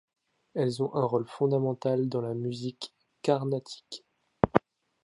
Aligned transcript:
Elles 0.55 0.81
ont 0.81 0.95
un 0.95 1.03
rôle 1.05 1.27
fondamental 1.27 2.09
dans 2.09 2.21
la 2.21 2.33
musique 2.33 2.91
carnatique. 3.21 4.03